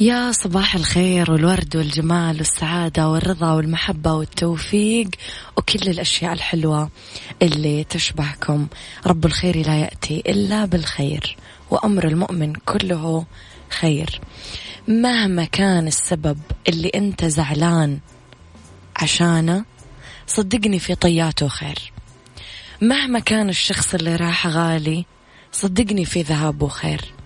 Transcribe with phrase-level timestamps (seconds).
[0.00, 5.08] يا صباح الخير والورد والجمال والسعادة والرضا والمحبة والتوفيق
[5.56, 6.90] وكل الأشياء الحلوة
[7.42, 8.66] اللي تشبهكم.
[9.06, 11.36] رب الخير لا يأتي إلا بالخير
[11.70, 13.26] وأمر المؤمن كله
[13.70, 14.20] خير.
[14.88, 16.38] مهما كان السبب
[16.68, 17.98] اللي أنت زعلان
[18.96, 19.64] عشانه
[20.26, 21.92] صدقني في طياته خير.
[22.82, 25.04] مهما كان الشخص اللي راح غالي
[25.52, 27.17] صدقني في ذهابه خير.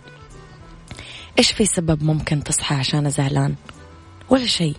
[1.39, 3.55] إيش في سبب ممكن تصحى عشان زعلان؟
[4.31, 4.77] ولا شيء.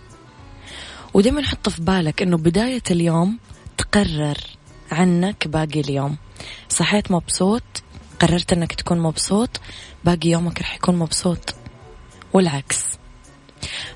[1.14, 3.38] ودائما حط في بالك أنه بداية اليوم
[3.78, 4.38] تقرر
[4.92, 6.16] عنك باقي اليوم.
[6.68, 7.62] صحيت مبسوط
[8.20, 9.60] قررت أنك تكون مبسوط
[10.04, 11.54] باقي يومك رح يكون مبسوط.
[12.32, 12.84] والعكس.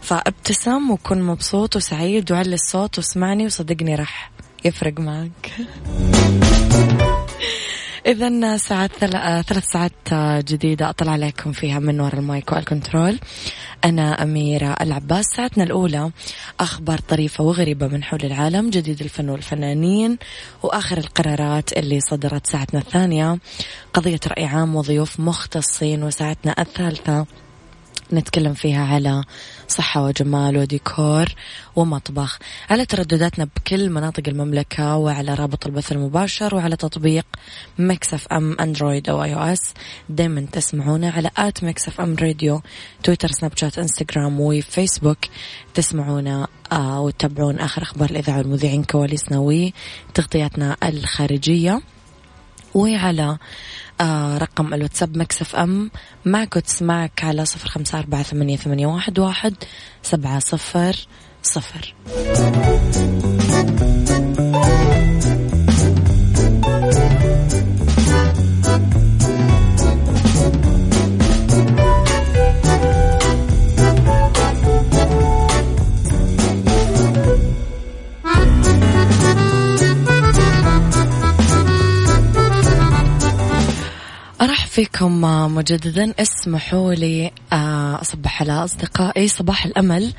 [0.00, 4.31] فابتسم وكن مبسوط وسعيد وعلي الصوت واسمعني وصدقني راح
[4.65, 5.53] يفرق معك.
[8.08, 8.91] إذا ساعات
[9.46, 9.92] ثلاث ساعات
[10.44, 13.19] جديدة أطلع عليكم فيها من وراء المايك والكنترول
[13.84, 15.24] أنا أميرة العباس.
[15.36, 16.10] ساعتنا الأولى
[16.60, 20.19] أخبار طريفة وغريبة من حول العالم جديد الفن والفنانين
[20.62, 23.38] وآخر القرارات اللي صدرت ساعتنا الثانية.
[23.94, 27.26] قضية رأي عام وضيوف مختصين وساعتنا الثالثة
[28.12, 29.24] نتكلم فيها على
[29.69, 31.26] صحة وجمال وديكور
[31.76, 32.38] ومطبخ.
[32.70, 37.26] على تردداتنا بكل مناطق المملكة وعلى رابط البث المباشر وعلى تطبيق
[37.78, 39.75] Mix FM Android أو iOS
[40.08, 42.62] دايما تسمعونا على at Mix FM Radio
[43.02, 45.19] تويتر سناب شات إنستغرام وفيسبوك.
[45.75, 51.80] تسمعونا آه وتتابعون آخر أخبار الإذاعة والمذيعين كواليسنا وتغطياتنا الخارجية.
[52.75, 53.38] وعلى
[54.00, 55.91] آه رقم الواتساب Mix FM
[56.25, 59.54] معك وتسمعك على صفر خمسة أربعة ثمانية, ثمانية واحد, واحد
[60.03, 61.06] سبعة صفر
[61.42, 61.94] صفر.
[84.78, 85.21] فيكم
[85.54, 86.15] مجددا.
[86.19, 90.12] اسمحوا لي آه، أصبح على أصدقائي صباح الأمل.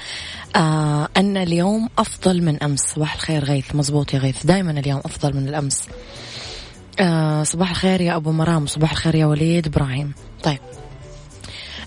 [0.56, 2.80] آه، أن اليوم أفضل من أمس.
[2.80, 3.76] صباح الخير غيث.
[3.76, 4.46] مزبوط يا غيث.
[4.46, 5.88] دائما اليوم أفضل من الأمس.
[7.00, 8.68] آه، صباح الخير يا أبو مرام.
[8.68, 10.14] صباح الخير يا وليد إبراهيم.
[10.44, 10.60] طيب.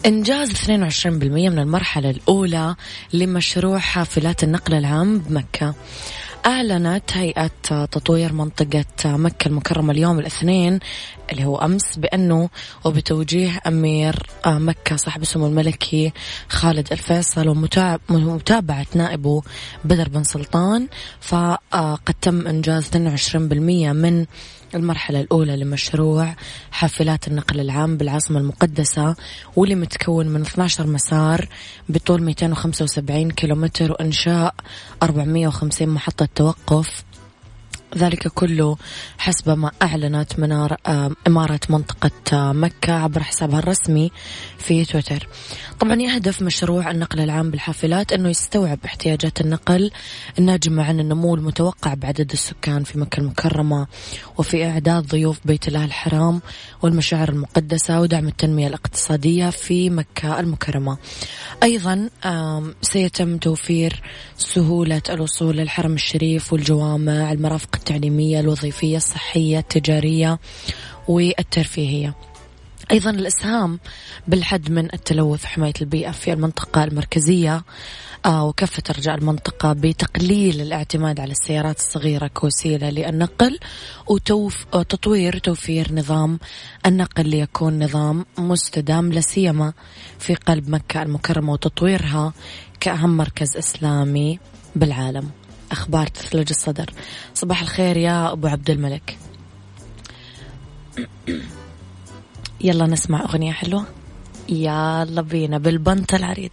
[0.07, 2.77] إنجاز 22% من المرحلة الأولى
[3.13, 5.75] لمشروع حافلات النقل العام بمكة.
[6.47, 10.79] أعلنت هيئة تطوير منطقة مكة المكرمة اليوم الاثنين
[11.33, 12.49] اللي هو أمس بأنه
[12.85, 16.13] وبتوجيه أمير مكة صاحب السمو الملكي
[16.49, 17.49] خالد الفيصل
[18.11, 19.43] ومتابعة نائبه
[19.85, 20.89] بدر بن سلطان.
[21.21, 22.97] فقد تم إنجاز 22%
[23.93, 24.27] من
[24.75, 26.35] المرحلة الأولى لمشروع
[26.71, 29.17] حافلات النقل العام بالعاصمة المقدسة
[29.57, 31.49] واللي متكون من 12 مسار
[31.89, 34.55] بطول 275 كيلومتر وإنشاء
[35.03, 37.05] 450 محطة توقف.
[37.97, 38.77] ذلك كله
[39.19, 40.77] حسب ما أعلنت منار
[41.27, 44.11] إمارة منطقة مكة عبر حسابها الرسمي
[44.59, 45.29] في تويتر.
[45.81, 49.91] طبعا يهدف مشروع النقل العام بالحافلات أنه يستوعب احتياجات النقل
[50.39, 53.87] الناجمة عن النمو المتوقع بعدد السكان في مكة المكرمة
[54.39, 56.41] وفي إعداد ضيوف بيت الله الحرام
[56.83, 60.99] والمشاعر المقدسة ودعم التنمية الاقتصادية في مكة المكرمة.
[61.63, 62.09] أيضا
[62.83, 64.03] سيتم توفير
[64.37, 70.39] سهولة الوصول للحرم الشريف والجوامع المرافق التعليمية الوظيفية الصحية التجارية
[71.09, 72.15] والترفيهية.
[72.91, 73.79] أيضا الإسهام
[74.29, 77.65] بالحد من التلوث وحماية البيئة في المنطقة المركزية
[78.27, 83.59] آه، وكافة أرجاء المنطقة بتقليل الاعتماد على السيارات الصغيرة كوسيلة للنقل
[84.07, 86.39] وتطوير توفير نظام
[86.87, 89.73] النقل ليكون نظام مستدام لا سيما
[90.19, 92.33] في قلب مكة المكرمة وتطويرها
[92.81, 94.39] كأهم مركز إسلامي
[94.77, 95.42] بالعالم.
[95.73, 96.91] أخبار تثلج الصدر.
[97.35, 99.19] صباح الخير يا أبو عبد الملك.
[102.61, 103.85] يلا نسمع أغنية حلوة.
[104.49, 106.51] يلا بينا بالبنت العريض.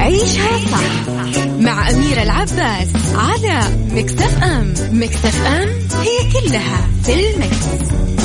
[0.00, 1.08] عيشها صح
[1.48, 3.60] مع أميرة العباس على
[3.92, 4.74] مكتف أم.
[4.92, 5.68] مكتف أم
[6.00, 8.19] هي كلها في المكس.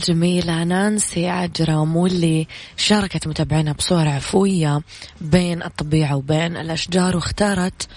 [0.00, 4.80] الجميلة نانسي عجرم واللي شاركت متابعينها بصور عفوية
[5.20, 7.88] بين الطبيعة وبين الأشجار واختارت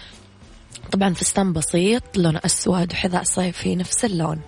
[0.91, 4.39] طبعا فستان بسيط لون أسود وحذاء صيفي نفس اللون.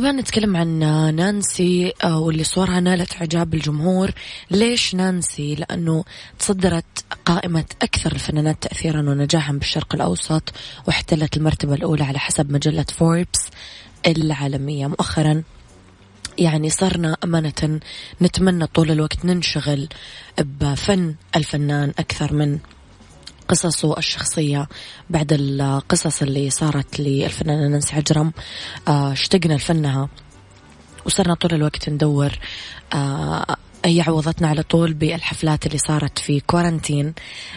[0.00, 0.78] طبعا نتكلم عن
[1.16, 4.10] نانسي آه، واللي صورها نالت إعجاب الجمهور
[4.50, 6.04] ليش نانسي؟ لأنه
[6.38, 10.52] تصدرت قائمة أكثر الفنانات تأثيرا ونجاحا بالشرق الأوسط
[10.86, 13.50] واحتلت المرتبة الأولى على حسب مجلة فوربس
[14.06, 14.86] العالمية.
[14.86, 15.42] مؤخرا
[16.38, 17.80] يعني صرنا أمانة
[18.22, 19.88] نتمنى طول الوقت ننشغل
[20.38, 22.58] بفن الفنان أكثر من
[23.50, 24.68] قصصه الشخصية
[25.10, 28.32] بعد القصص اللي صارت للفنانة نانسي عجرم
[28.88, 30.08] آه، اشتقنا لفنها
[31.06, 32.38] وصرنا طول الوقت ندور
[32.92, 37.14] آه، هي عوضتنا على طول بالحفلات اللي صارت في كورنتين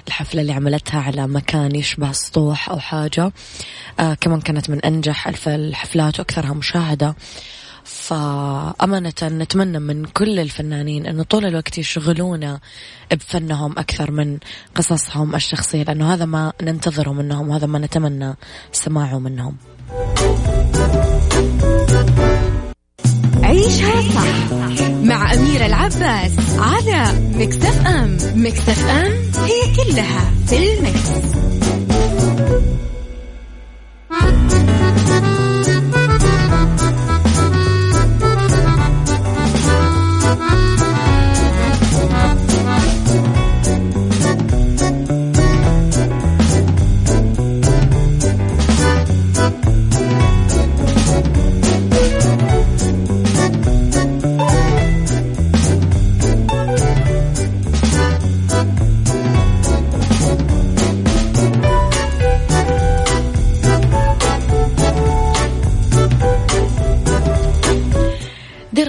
[0.07, 3.31] الحفلة اللي عملتها على مكان يشبه سطوح أو حاجة.
[4.00, 7.16] آه كمان كانت من أنجح الحفلات وأكثرها مشاهدة.
[7.85, 12.59] فأمانة نتمنى من كل الفنانين أنه طول الوقت يشغلونا
[13.12, 14.38] بفنهم أكثر من
[14.75, 18.35] قصصهم الشخصية لأنه هذا ما ننتظره منهم وهذا ما نتمنى
[18.71, 19.57] سماعه منهم
[23.44, 24.53] عيشها صح
[25.03, 29.12] مع أميرة العباس على مكتف أم مكتف أم
[29.44, 31.09] هي كلها في المكس.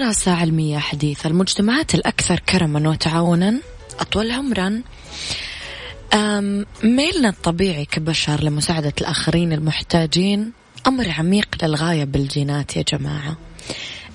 [0.05, 3.59] دراسة علمية حديثة المجتمعات الأكثر كرما وتعاونا
[3.99, 4.81] أطول عمرا.
[6.83, 10.51] ميلنا الطبيعي كبشر لمساعدة الآخرين المحتاجين.
[10.87, 13.37] أمر عميق للغاية بالجينات يا جماعة.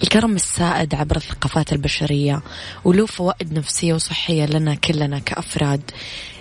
[0.02, 2.42] الكرم السائد عبر الثقافات البشرية
[2.84, 5.90] وله فوائد نفسية وصحية لنا كلنا كأفراد.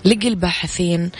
[0.06, 1.12] لقي الباحثين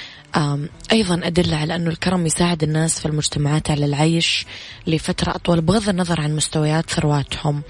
[0.92, 4.46] أيضا أدلة على أنه الكرم يساعد الناس في المجتمعات على العيش
[4.88, 7.62] لفترة أطول بغض النظر عن مستويات ثرواتهم.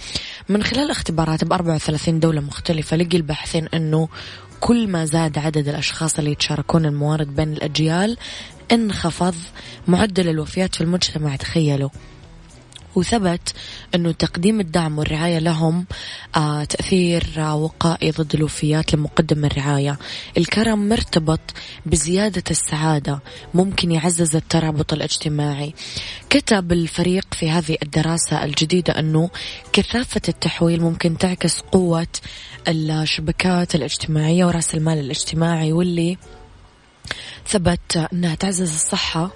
[0.50, 4.10] من خلال اختبارات ب 34 دولة مختلفة لقي الباحثين أنه
[4.60, 8.18] كل ما زاد عدد الأشخاص اللي يتشاركون الموارد بين الأجيال
[8.72, 9.36] انخفض
[9.88, 11.36] معدل الوفيات في المجتمع.
[11.36, 11.90] تخيلوا.
[12.96, 13.54] وثبت
[13.96, 15.86] أنه تقديم الدعم والرعاية لهم
[16.36, 19.98] آه تأثير آه وقائي ضد الوفيات لمقدم الرعاية.
[20.38, 21.40] الكرم مرتبط
[21.86, 23.20] بزيادة السعادة
[23.54, 25.74] ممكن يعزز الترابط الاجتماعي.
[26.30, 29.30] كتب الفريق في هذه الدراسة الجديدة أنه
[29.74, 32.08] كثافة التحويل ممكن تعكس قوة
[32.68, 36.18] الشبكات الاجتماعية ورأس المال الاجتماعي واللي
[37.48, 39.32] ثبت أنها تعزز الصحة.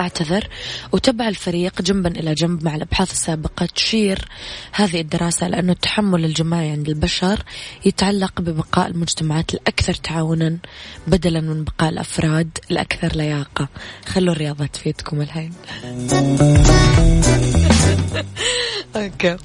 [0.00, 0.48] أعتذر
[0.92, 4.28] وتبع الفريق جنبا إلى جنب مع الأبحاث السابقة تشير
[4.72, 7.42] هذه الدراسة على أنه التحمل الجماعي عند البشر
[7.84, 10.56] يتعلق ببقاء المجتمعات الأكثر تعاونا
[11.06, 13.68] بدلا من بقاء الأفراد الأكثر لياقة.
[14.06, 15.52] خلوا الرياضة تفيدكم الحين.
[18.96, 19.36] أوكي.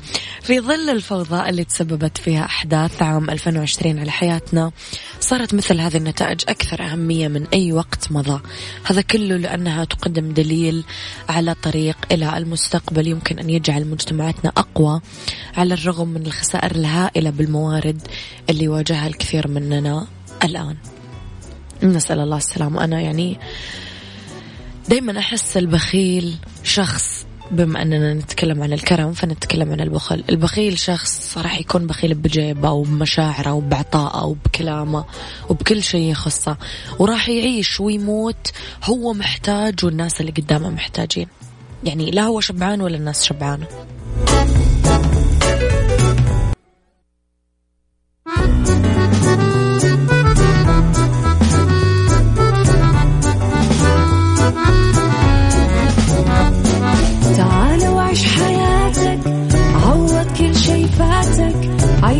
[0.45, 4.71] في ظل الفوضى اللي تسببت فيها أحداث عام 2020 على حياتنا
[5.19, 8.41] صارت مثل هذه النتائج أكثر أهمية من أي وقت مضى.
[8.83, 10.83] هذا كله لأنها تقدم دليل
[11.29, 15.01] على طريق إلى المستقبل يمكن أن يجعل مجتمعاتنا أقوى
[15.57, 18.01] على الرغم من الخسائر الهائلة بالموارد
[18.49, 20.07] اللي يواجهها الكثير مننا
[20.43, 20.77] الآن.
[21.83, 22.83] نسأل الله السلامة.
[22.83, 23.39] أنا يعني
[24.89, 31.59] دايما أحس البخيل شخص بما أننا نتكلم عن الكرم فنتكلم عن البخل البخيل شخص راح
[31.59, 35.05] يكون بخيل بجيبه وبمشاعره وبعطائه وبكلامه
[35.49, 36.57] وبكل شيء يخصه
[36.99, 38.51] وراح يعيش ويموت
[38.83, 41.27] هو محتاج والناس اللي قدامه محتاجين.
[41.83, 43.67] يعني لا هو شبعان ولا الناس شبعانة.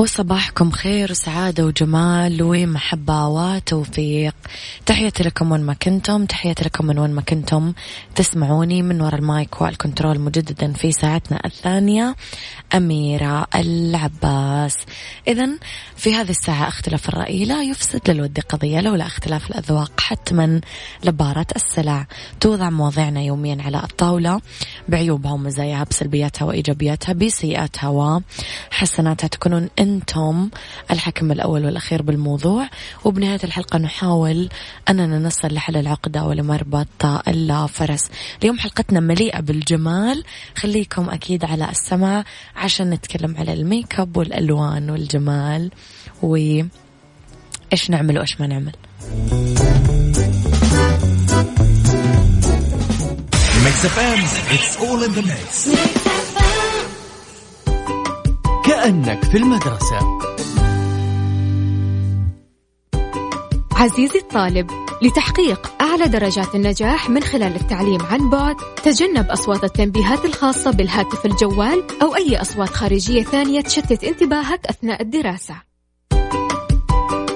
[0.00, 4.34] وصباحكم خير وسعادة وجمال ومحبة وتوفيق.
[4.86, 7.72] تحياتي لكم وين ما كنتم تحياتي لكم من وين ما كنتم
[8.14, 12.16] تسمعوني من وراء ال mic وال control مجددا في ساعتنا الثانية
[12.74, 14.76] أميرة العباس.
[15.28, 15.48] إذا
[15.96, 20.60] في هذه الساعة اختلاف الرأي لا يفسد للود قضية لولا اختلاف الأذواق حتما
[21.04, 22.06] لبارت السلع.
[22.40, 24.40] توضع مواضيعنا يوميا على الطاولة
[24.88, 27.88] بعيوبها ومزاياها بسلبياتها وإيجابياتها بسيئاتها
[28.70, 30.50] وحسناتها تكونون أنتم
[30.90, 32.68] الحكم الأول والأخير بالموضوع.
[33.04, 34.48] وبنهاية الحلقة نحاول
[34.88, 38.10] أننا نصل لحل العقدة ولمربط الفرس
[38.42, 40.24] اليوم حلقتنا مليئة بالجمال.
[40.56, 42.24] خليكم أكيد على السمع
[42.56, 45.70] عشان نتكلم على الميك أب والألوان والجمال.
[46.22, 46.70] وإيش
[47.90, 48.72] نعمل وإيش ما نعمل.
[53.64, 54.20] Mix FM,
[54.54, 56.19] it's all in the mix.
[58.70, 59.98] كأنك في المدرسة.
[63.72, 64.70] عزيزي الطالب
[65.02, 71.84] لتحقيق أعلى درجات النجاح من خلال التعليم عن بعد تجنب أصوات التنبيهات الخاصة بالهاتف الجوال
[72.02, 75.54] أو أي أصوات خارجية ثانية تشتت انتباهك أثناء الدراسة.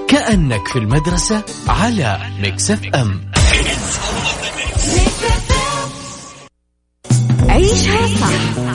[0.07, 3.31] كأنك في المدرسة على Mix FM
[7.49, 8.74] عيشها صح.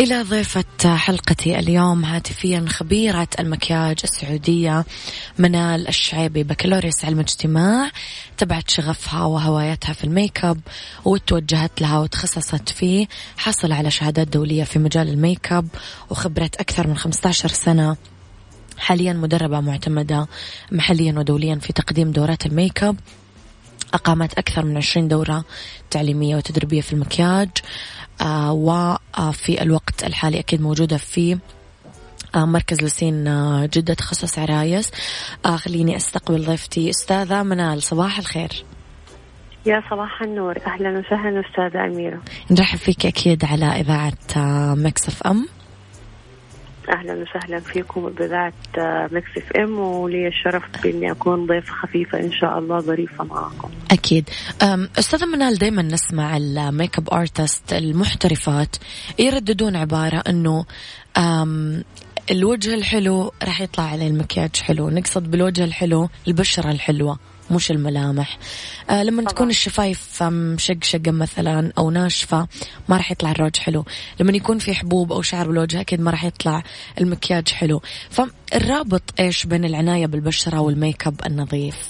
[0.00, 4.84] إلى ضيفة حلقتي اليوم هاتفيا خبيرة المكياج السعودية
[5.38, 7.90] منال الشعيبي بكالوريوس علم اجتماع
[8.38, 10.60] تبعت شغفها وهوايتها في الميك اب
[11.04, 15.68] وتوجهت لها وتخصصت فيه حصلت على شهادات دولية في مجال الميك اب
[16.10, 17.96] وخبرة أكثر من 15 سنة.
[18.78, 20.26] حاليا مدربة معتمدة
[20.72, 22.96] محليا ودوليا في تقديم دورات الميك اب
[23.94, 25.44] أقامت أكثر من 20 دورة
[25.90, 27.48] تعليمية وتدريبية في المكياج.
[28.50, 31.38] وفي الوقت الحالي أكيد موجودة في
[32.34, 34.90] آه مركز لسين آه جدة تخصص عرايس.
[35.46, 36.90] آه خليني أستقبل ضيفتي.
[36.90, 38.64] أستاذة منال صباح الخير.
[39.66, 40.54] يا صباح النور.
[40.66, 42.20] أهلا وسهلا أستاذة أميرة.
[42.50, 45.48] نرحب فيك أكيد على إذاعة آه Mix FM.
[46.90, 48.54] أهلا وسهلا فيكم بإذاعة
[49.12, 53.70] Mix FM ولي الشرف بإني أكون ضيفه خفيفة إن شاء الله ظريفة معكم.
[53.90, 54.30] أكيد.
[54.98, 58.76] أستاذة منال دائما نسمع ال makeup artist المحترفات
[59.18, 60.64] يرددون عبارة إنه
[62.30, 67.18] الوجه الحلو راح يطلع عليه المكياج حلو، نقصد بالوجه الحلو البشرة الحلوة.
[67.50, 68.38] مش الملامح.
[68.90, 69.32] آه لما طبعا.
[69.32, 72.48] تكون الشفايف مشقشقة مثلا أو ناشفة
[72.88, 73.84] ما راح يطلع الروج حلو.
[74.20, 76.62] لما يكون في حبوب أو شعر بالوجه أكيد ما راح يطلع
[77.00, 77.82] المكياج حلو.
[78.10, 81.88] فالرابط إيش بين العناية بالبشرة والميك أب النظيف؟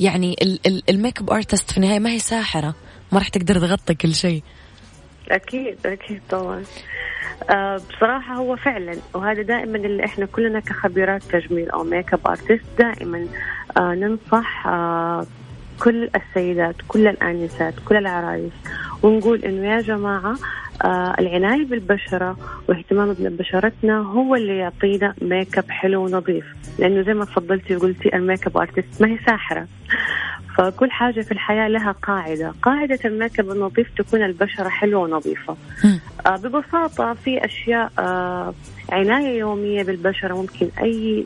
[0.00, 0.36] يعني
[0.90, 2.74] ال makeup artist في النهاية ما هي ساحرة
[3.12, 4.42] ما راح تقدر تغطي كل شيء.
[5.30, 6.64] أكيد أكيد طبعا.
[7.50, 13.26] آه بصراحة هو فعلا وهذا دائما اللي إحنا كلنا كخبيرات تجميل أو makeup artist دائما
[13.78, 15.26] ننصح آه
[15.82, 18.52] كل السيدات كل الآنسات كل العرايس
[19.02, 20.36] ونقول إنه يا جماعة
[20.84, 22.36] آه العناية بالبشرة
[22.68, 26.44] واهتمام ببشرتنا هو اللي يعطينا ميك اب حلو ونظيف.
[26.78, 29.66] لأنه زي ما تفضلتي وقلتي ال makeup artist ما هي ساحرة.
[30.58, 32.54] فكل حاجة في الحياة لها قاعدة.
[32.62, 35.56] قاعدة الميك اب النظيف تكون البشرة حلوة ونظيفة.
[36.26, 38.54] آه ببساطة في أشياء آه
[38.90, 41.24] عناية يومية بالبشرة ممكن أي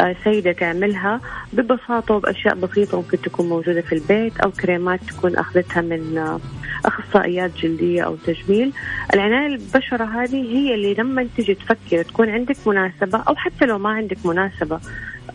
[0.00, 1.20] آه سيدة تعملها
[1.52, 6.40] ببساطة وبأشياء بسيطة ممكن تكون موجودة في البيت أو كريمات تكون أخذتها من آه
[6.84, 8.72] أخصائيات جلدية أو تجميل.
[9.14, 13.90] العناية بالبشرة هذه هي اللي لما تجي تفكر تكون عندك مناسبة أو حتى لو ما
[13.90, 14.80] عندك مناسبة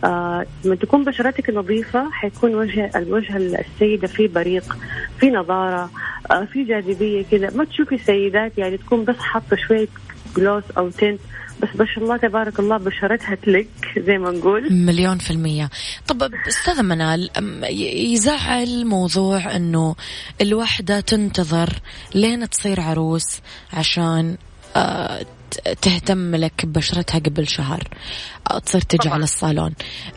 [0.04, 4.76] آه لما تكون بشرتك نظيفة حيكون وجه الوجه السيدة فيه بريق
[5.18, 5.90] في نضارة
[6.30, 9.88] آه في جاذبية كذا ما تشوفي سيدات يعني تكون بس حاطة شوية
[10.36, 11.20] جلوس أو تنت
[11.60, 13.68] بس ما شاء الله تبارك الله بشرتها تلك
[13.98, 14.72] زي ما نقول.
[14.72, 15.70] مليون في المية.
[16.06, 17.30] طب أستاذة منال
[18.12, 19.94] يزعل موضوع أنه
[20.40, 21.80] الوحدة تنتظر
[22.14, 23.40] لين تصير عروس
[23.72, 24.36] عشان
[24.76, 25.26] آه
[25.82, 27.88] تهتم لك ببشرتها قبل شهر
[28.66, 29.74] تصير تجي على الصالون.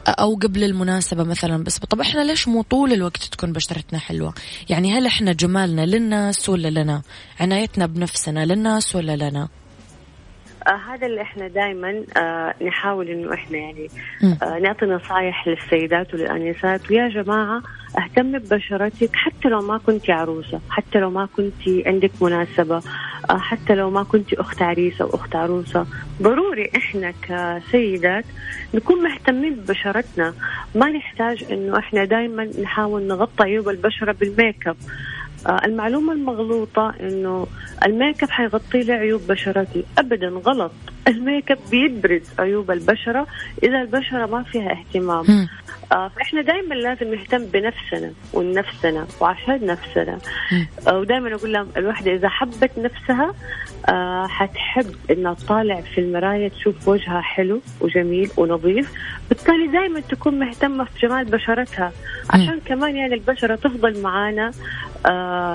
[0.08, 1.80] أو قبل المناسبة مثلا بس.
[1.80, 4.34] طب إحنا ليش مو طول الوقت تكون بشرتنا حلوة؟
[4.70, 7.01] يعني هل إحنا جمالنا للناس ولا لنا؟
[7.39, 9.48] عنايتنا بنفسنا للناس ولا لنا؟
[10.68, 13.90] آه هذا اللي إحنا دائما آه نحاول إنه إحنا يعني
[14.44, 16.92] آه نعطي نصائح للسيدات وللأنسات.
[16.92, 17.62] ويا جماعة
[18.00, 22.82] أهتم ببشرتك حتى لو ما كنت عروسة، حتى لو ما كنت عندك مناسبة،
[23.30, 25.86] آه حتى لو ما كنت أخت عريسة أو أخت عروسة،
[26.22, 28.26] ضروري إحنا كسيدات
[28.74, 30.34] نكون مهتمين ببشرتنا،
[30.76, 34.78] ما نحتاج إنه إحنا دائما نحاول نغطي عيوب البشرة بالميك اب.
[35.48, 37.48] آه المعلومة المغلوطة إنه
[37.86, 39.84] الميك أب حيغطي لي عيوب بشرتي.
[39.98, 40.72] ابدا غلط.
[41.08, 43.28] الميك أب بيبرز عيوب البشرة
[43.64, 45.48] إذا البشرة ما فيها اهتمام.
[45.92, 50.18] آه فإحنا دائما لازم نهتم بنفسنا ونفسنا وعشان نفسنا.
[50.88, 53.34] آه ودائما أقول لهم الوحده إذا حبت نفسها
[53.90, 58.94] آه حتحب إنها تطالع في المراية تشوف وجهها حلو وجميل ونظيف.
[59.29, 61.92] بالتالي دائما تكون مهتمة في جمال بشرتها.
[62.29, 64.51] عشان كمان يعني البشرة تفضل معانا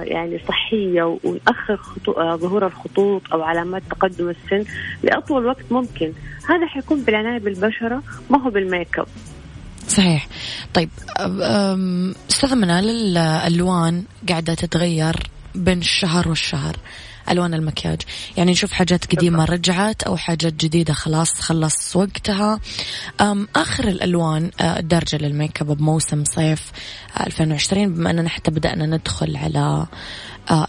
[0.03, 1.81] يعني صحية ونأخر.
[2.09, 4.65] آه ظهور الخطوط أو علامات تقدم السن
[5.03, 6.13] لأطول وقت ممكن.
[6.49, 9.07] هذا حيكون بالعناية بالبشرة ما هو بالميك أب.
[9.89, 10.29] صحيح.
[10.75, 10.89] طيب
[12.31, 15.17] أستاذ منال الالوان قاعدة تتغير
[15.55, 16.77] بين الشهر والشهر.
[17.31, 18.03] ألوان المكياج.
[18.37, 22.61] يعني نشوف حاجات قديمة رجعت أو حاجات جديدة خلاص خلص وقتها.
[23.57, 26.73] آخر الألوان الدارجة للميك أب بموسم صيف
[27.21, 29.87] 2020 بما أننا حتى بدأنا ندخل على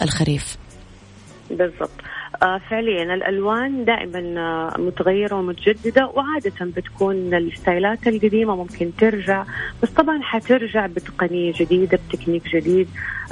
[0.01, 0.57] الخريف.
[1.49, 1.89] بالضبط.
[1.89, 2.10] آه
[2.41, 9.43] فعليا الألوان دائما آه متغيرة ومتجددة وعاده بتكون الستايلات القديمة ممكن ترجع
[9.83, 12.87] بس طبعا حترجع بتقنية جديدة بتكنيك جديد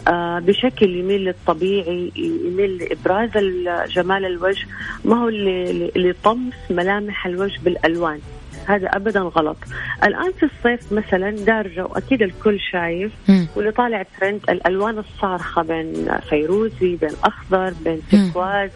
[0.08, 3.30] آه بشكل يميل للطبيعي يميل لإبراز
[3.90, 4.68] جمال الوجه
[5.06, 5.30] ما هو
[5.96, 8.20] لطمس ملامح الوجه بالألوان.
[8.66, 9.58] هذا ابدا غلط.
[10.04, 13.12] الآن في الصيف مثلا دارجه واكيد الكل شايف
[13.56, 18.72] واللي طالع ترند الألوان الصارخة بين فيروزي بين أخضر بين تركواز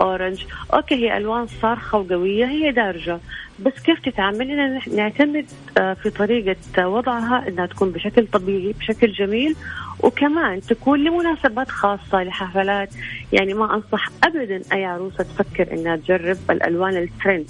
[0.00, 0.44] orange.
[0.74, 3.18] Okay هي ألوان صارخة وقوية هي دارجه
[3.58, 9.56] بس كيف تتعامل نعتمد في طريقة وضعها إنها تكون بشكل طبيعي بشكل جميل
[10.00, 12.88] وكمان تكون لمناسبات خاصة لحفلات.
[13.32, 17.46] يعني ما أنصح ابدا أي عروسة تفكر إنها تجرب الألوان الترند.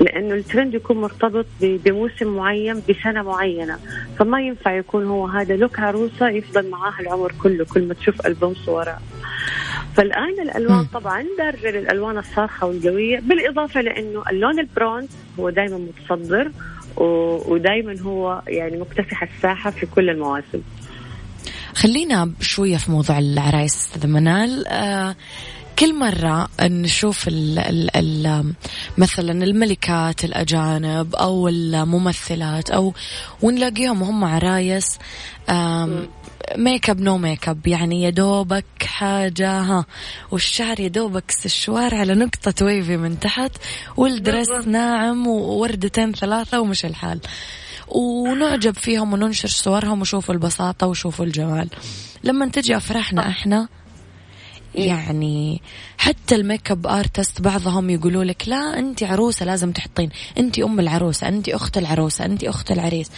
[0.00, 3.78] لأنه الترند يكون مرتبط بموسم معين بسنة معينة.
[4.18, 8.54] فما ينفع يكون هو هذا لوك عروسه يفضل معاها العمر كله كل ما تشوف ألبوم
[8.54, 9.00] صورها
[9.96, 16.50] فالآن الألوان طبعا دارجه للألوان الصارخة والقوية بالإضافة لأنه اللون البرونز هو دائما متصدر
[17.48, 20.62] ودائما هو يعني مكتسح الساحة في كل المواسم.
[21.74, 24.66] خلينا شوية في موضوع العرايس أستاذ منال.
[24.68, 25.16] آه
[25.82, 28.52] كل مرة نشوف ال ال ال
[28.98, 32.94] مثلا الملكات الأجانب أو الممثلات أو
[33.42, 34.98] ونلاقيهم هم عرايس
[36.56, 39.84] makeup no makeup يعني يا دوبك حاجة ها.
[40.30, 43.52] والشعر يا دوبك سشوار على نقطة wavy من تحت
[43.96, 47.20] وال dress ناعم ووردتين ثلاثة ومشي الحال.
[47.88, 51.68] ونعجب فيهم وننشر صورهم وشوفوا البساطة وشوفوا الجمال.
[52.24, 53.68] لما تجي أفراحنا إحنا
[54.74, 55.62] يعني
[55.98, 60.10] حتى ال makeup artist بعضهم يقولوا لك لا أنت عروسة لازم تحطين.
[60.38, 63.10] أنت أم العروسة أنت أخت العروسة أنت أخت العريس.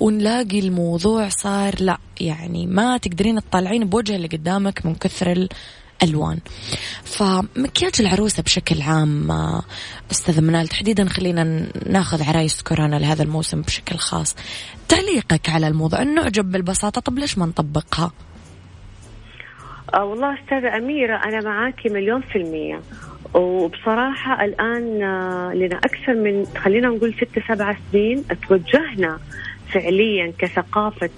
[0.00, 5.48] ونلاقي الموضوع صار لا يعني ما تقدرين تطلعين بوجه اللي قدامك من كثر
[6.02, 6.38] ألوان
[7.04, 9.30] فمكياج العروسة بشكل عام
[10.10, 14.34] أستاذ منال تحديدا خلينا ناخذ عرايس كورونا لهذا الموسم بشكل خاص.
[14.88, 18.12] تعليقك على الموضوع أنه نعجب بالبساطة طب ليش ما نطبقها؟
[19.94, 22.80] والله أستاذة أميرة أنا معاكي مليون في المية.
[23.34, 29.18] وبصراحة الآن آه، لنا أكثر من خلينا نقول ست سبع سنين توجهنا
[29.72, 31.10] فعليا كثقافة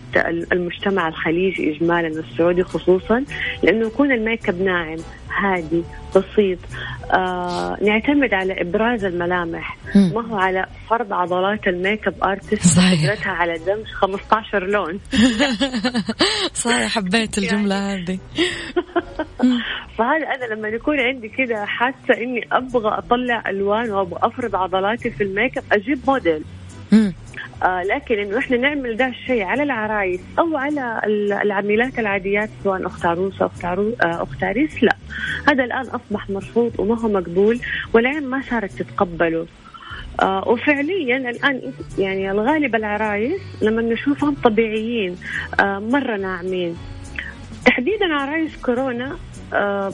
[0.53, 3.25] المجتمع الخليجي إجمالا والسعودي خصوصا
[3.63, 4.99] لأنه يكون الميك اب ناعم
[5.39, 5.83] هادي
[6.17, 6.59] بسيط.
[7.13, 9.77] آه نعتمد على إبراز الملامح.
[9.95, 15.01] ما هو على فرض عضلات ال makeup artist قدرتها على دمج 15 لون.
[16.55, 18.03] صحيح حبيت الجملة يعني.
[18.03, 18.19] هذه.
[19.99, 25.25] فهذا أنا لما يكون عندي كذا حاسة إني أبغى أطلع ألوان وأبغى أفرض عضلاتي في
[25.25, 26.45] الميك اب أجيب موديل.
[27.63, 31.01] آه لكن إنه إحنا نعمل ده الشيء على العرايس أو على
[31.43, 34.97] العميلات العاديات سواء أخت عروسه أخت آه أخت عريس لا.
[35.49, 37.61] هذا الآن أصبح مرفوض وما هو مقبول
[37.93, 39.47] والعين ما صارت تتقبله.
[40.21, 45.17] آه وفعليا الآن يعني الغالب العرايس لما نشوفهم طبيعيين
[45.61, 46.77] آه مرة ناعمين.
[47.65, 49.17] تحديدا عرايس كورونا
[49.55, 49.93] آه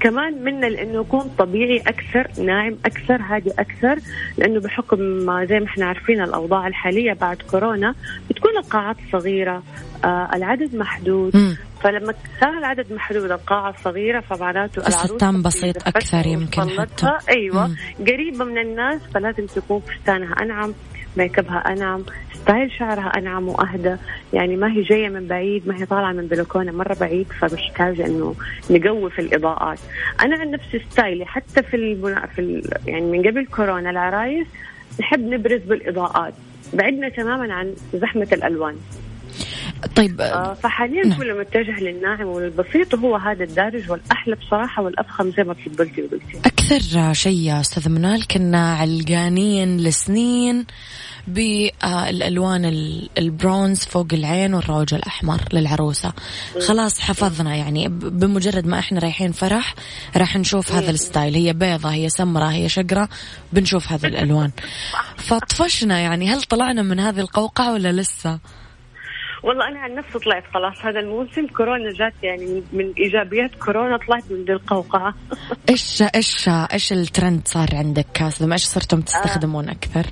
[0.00, 3.98] كمان منا لأنه يكون طبيعي أكثر ناعم أكثر هادي أكثر
[4.38, 4.98] لأنه بحكم
[5.44, 7.94] زي ما إحنا عارفين الأوضاع الحالية بعد كورونا
[8.30, 9.62] بتكون القاعات صغيرة
[10.04, 11.56] آه العدد محدود م.
[11.82, 17.76] فلما صار العدد محدود القاعة صغيرة فمعناته الفستان بسيط أكثر يمكن حتى أيوة م.
[18.08, 20.74] قريبة من الناس فلازم تكون فستانها أنعم
[21.16, 23.96] ميك ابها أنعم style شعرها أنعم وأهدى.
[24.32, 28.34] يعني ما هي جاية من بعيد ما هي طالعة من بلكونة مرة بعيد فمحتاجه إنه
[28.70, 29.78] نقوي في الإضاءات.
[30.22, 32.26] أنا عن نفسي style ي حتى في المنا...
[32.26, 32.70] في ال...
[32.86, 34.46] يعني من قبل كورونا العرايس
[35.00, 36.34] نحب نبرز بالإضاءات.
[36.72, 38.76] بعدنا تماما عن زحمة الألوان.
[39.96, 40.20] طيب.
[40.20, 41.18] آه فحاليا نعم.
[41.18, 46.38] كله متجه للناعم والبسيط وهو هذا الدارج والأحلى بصراحة والأفخم زي ما تفضلتي وقلتي.
[46.44, 50.66] أكثر شيء يا أستاذ منال كنا علقانين لسنين
[51.28, 52.64] بالألوان
[53.18, 56.12] البرونز فوق العين والروج الأحمر للعروسة.
[56.68, 59.74] خلاص حفظنا يعني بمجرد ما إحنا رايحين فرح
[60.16, 61.34] راح نشوف هذا ال style.
[61.34, 63.08] هي بيضة هي سمراء هي شقرة
[63.52, 64.50] بنشوف هذه الألوان.
[65.26, 68.38] فطفشنا يعني هل طلعنا من هذه القوقعة ولا لسه؟
[69.42, 74.24] والله أنا عن نفسي طلعت خلاص هذا الموسم كورونا جات يعني من إيجابيات كورونا طلعت
[74.30, 75.14] من ذي القوقعة
[75.70, 79.72] إيش إيش إيش الترند صار عندك كاسب إيش صرتم تستخدمون آه.
[79.72, 80.06] أكثر؟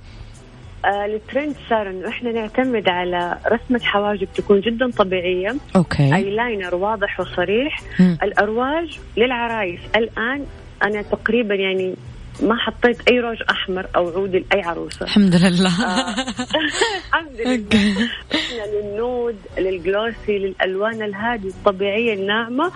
[0.84, 7.20] آه الترند صار إنه إحنا نعتمد على رسمة حواجب تكون جدا طبيعية okay eyeliner واضح
[7.20, 8.16] وصريح م.
[8.22, 10.46] الأرواج للعرايس الآن
[10.82, 11.94] أنا تقريبا يعني
[12.42, 15.04] ما حطيت أي روج أحمر أو عود لأي عروسة.
[15.04, 15.84] الحمد لله.
[15.84, 16.14] آه.
[17.08, 18.10] الحمد لله.
[18.34, 22.72] إحنا لل nude لل glossy للألوان الهاديه الطبيعية الناعمة.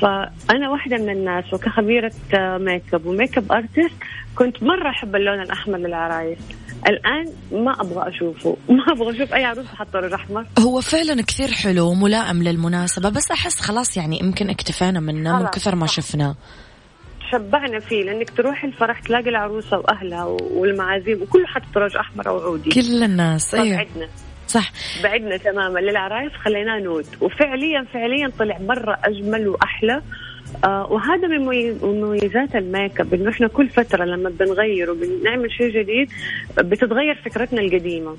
[0.00, 3.94] فأنا واحدة من الناس وكخبيرة makeup و makeup artist
[4.34, 6.38] كنت مرة أحب اللون الأحمر للعرايس.
[6.86, 8.56] الآن ما أبغى أشوفه.
[8.76, 10.46] ما أبغى أشوف أي عروسه حاطه روج أحمر.
[10.58, 15.74] هو فعلا كثير حلو وملائم للمناسبة بس أحس خلاص يعني يمكن اكتفينا منه من كثر
[15.74, 16.34] ما شفناه.
[17.32, 22.70] شبعنا فيه لأنك تروح الفرح تلاقي العروسة وأهلها والمعازيم وكله حاطط روج أحمر أو عودي
[22.70, 23.76] كل الناس أيوه.
[23.76, 24.08] بعدنا.
[24.46, 24.72] صح.
[25.02, 25.78] بعدنا تماما.
[25.78, 27.06] للعرايس خليناه nude.
[27.20, 30.02] وفعليا فعليا طلع مرة أجمل وأحلى.
[30.64, 31.44] آه وهذا من
[31.82, 36.10] مميزات الميك أب إنه إحنا كل فترة لما بنغير وبنعمل شيء جديد
[36.58, 38.16] بتتغير فكرتنا القديمة.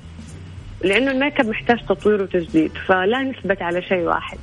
[0.84, 4.38] لأنه الميك أب محتاج تطوير وتجديد فلا نثبت على شيء واحد.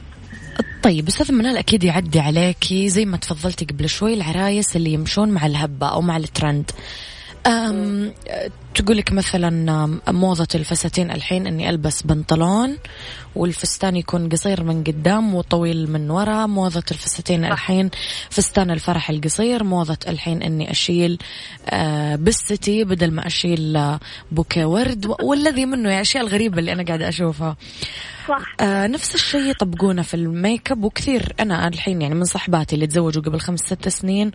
[0.83, 2.89] طيب أستاذ منال أكيد يعدي عليكي.
[2.89, 6.71] زي ما تفضلتي قبل شوي العرايس اللي يمشون مع الهبة أو مع الترند.
[7.47, 8.13] أم
[8.75, 12.77] تقول لك مثلا موضة الفساتين الحين إني ألبس بنطلون
[13.35, 16.45] والفستان يكون قصير من قدام وطويل من ورا.
[16.45, 17.89] موضة الفساتين الحين
[18.29, 21.17] فستان الفرح القصير موضة الحين إني أشيل
[21.69, 23.97] آه بستي بدل ما أشيل
[24.31, 27.57] بوكيه ورد والذي منه يعني أشياء الغريبة اللي أنا قاعدة أشوفها.
[28.27, 28.55] صح.
[28.59, 31.33] آه نفس الشيء يطبقونه في الميك اب وكثير.
[31.39, 34.31] أنا الحين يعني من صحباتي اللي تزوجوا قبل خمس ست سنين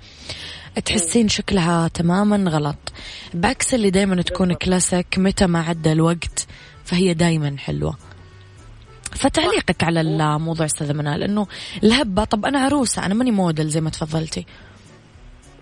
[0.85, 2.93] تحسين شكلها تماما غلط.
[3.35, 6.47] بعكس اللي دائما تكون كلاسيك متى ما عدى الوقت
[6.85, 8.14] فهي دائما حلوة.
[9.15, 11.47] فتعليقك على الموضوع أستاذ منال انه
[11.85, 14.47] الهبة طب أنا عروسة أنا ماني موديل زي ما تفضلتي.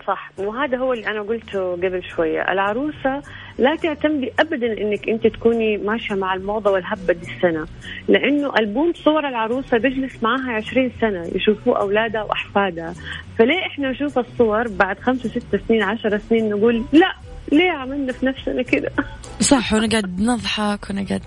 [0.07, 2.41] صح وهذا هو اللي أنا قلته قبل شوية.
[2.53, 3.23] العروسة
[3.59, 7.67] لا تعتمدي ابدا إنك أنت تكوني ماشية مع الموضة والهبة دي السنة.
[8.09, 12.95] لأنه ألبوم صور العروسة بيجلس معاها 20 سنة يشوفوه أولادها وأحفادها.
[13.39, 17.13] فليه إحنا نشوف الصور بعد خمسة ست سنين عشر سنين نقول لا
[17.53, 18.89] ليه عملنا في نفسنا كذا
[19.41, 21.23] صح ونقعد نضحك ونقعد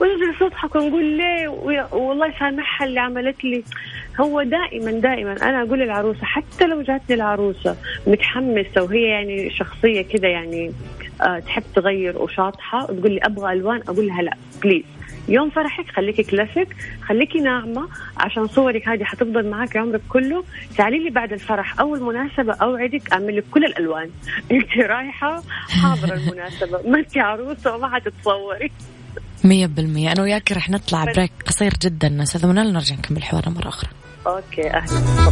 [0.00, 1.48] ونجلس نضحك ونقول ليه؟
[1.92, 3.62] والله سامحها اللي عملت لي.
[4.20, 7.76] هو دائما دائما أنا أقول للعروسة حتى لو جاتني العروسة
[8.06, 10.72] متحمسة وهي يعني شخصية كذا يعني
[11.22, 14.84] أه تحب تغير وشاطحة وتقول لي أبغى ألوان أقول لها لا please
[15.28, 17.88] يوم فرحك خليكي كلاسيك خليكي ناعمة.
[18.16, 20.44] عشان صورك هذه حتفضل معك عمرك كله.
[20.76, 24.10] تعالي لي بعد الفرح أول مناسبة أوعدك أعمل لك كل الألوان.
[24.52, 28.70] أنت رايحة حاضرة المناسبة ما أنت عروسة وما حتتصوري.
[29.44, 30.12] مية بالمية.
[30.12, 33.90] أنا وياك رح نطلع break قصير جدا أستاذ منال نرجع نكمل حوارنا مرة أخرى.
[34.26, 35.26] أوكي أهلا.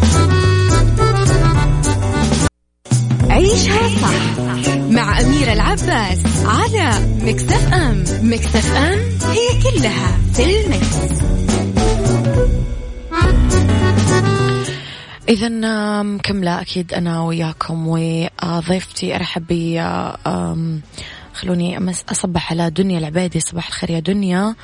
[3.35, 4.39] عيشها صح
[4.79, 8.99] مع أميرة العباس على مكتف أم مكتف أم
[9.31, 11.15] هي كلها في المكس.
[15.29, 15.49] إذا
[16.03, 19.81] مكملة أكيد أنا وياكم وضيفتي أرحب بي
[21.35, 24.55] خلوني أصبح على دنيا العبيدي صباح الخير يا دنيا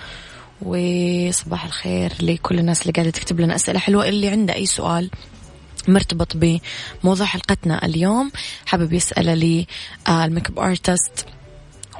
[0.62, 4.08] وصباح الخير لكل الناس اللي قاعدة تكتب لنا أسئلة حلوة.
[4.08, 5.10] اللي عنده أي سؤال
[5.92, 8.32] مرتبط بموضوع حلقتنا اليوم.
[8.66, 9.66] حابب يسأل لي
[10.08, 11.26] آه، ال makeup artist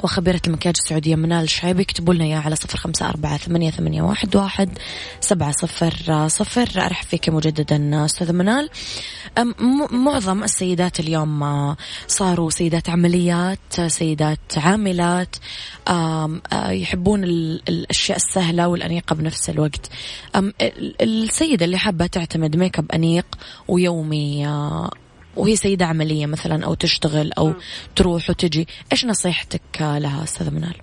[0.03, 4.37] وخبيرة المكياج السعودية منال شعيب يكتبوا لنا إياه على صفر خمسة أربعة ثمانية, ثمانية واحد,
[4.37, 4.79] واحد
[5.21, 6.69] سبعة صفر صفر.
[6.77, 8.71] أرحب فيك مجددا أستاذ منال.
[9.91, 15.37] معظم السيدات اليوم صاروا سيدات عمليات سيدات عاملات
[16.69, 19.91] يحبون الأشياء السهلة والأنيقة بنفس الوقت.
[21.01, 23.27] السيدة اللي حابة تعتمد ميك أب أنيق
[23.69, 24.47] ويومي
[25.37, 27.55] وهي سيدة عملية مثلا أو تشتغل أو م.
[27.97, 28.69] تروح وتجي.
[28.93, 30.75] إيش نصيحتك لها أستاذة منال؟